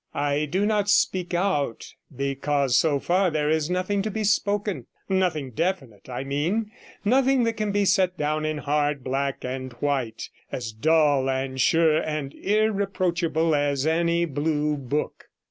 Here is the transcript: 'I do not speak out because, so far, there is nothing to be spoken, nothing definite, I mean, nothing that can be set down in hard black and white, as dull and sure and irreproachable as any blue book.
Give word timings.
'I 0.15 0.45
do 0.45 0.65
not 0.65 0.89
speak 0.89 1.35
out 1.35 1.93
because, 2.15 2.75
so 2.75 2.99
far, 2.99 3.29
there 3.29 3.51
is 3.51 3.69
nothing 3.69 4.01
to 4.01 4.09
be 4.09 4.23
spoken, 4.23 4.87
nothing 5.07 5.51
definite, 5.51 6.09
I 6.09 6.23
mean, 6.23 6.71
nothing 7.05 7.43
that 7.43 7.53
can 7.53 7.71
be 7.71 7.85
set 7.85 8.17
down 8.17 8.43
in 8.43 8.57
hard 8.57 9.03
black 9.03 9.45
and 9.45 9.71
white, 9.73 10.31
as 10.51 10.71
dull 10.71 11.29
and 11.29 11.61
sure 11.61 11.99
and 12.01 12.33
irreproachable 12.33 13.53
as 13.53 13.85
any 13.85 14.25
blue 14.25 14.75
book. 14.75 15.25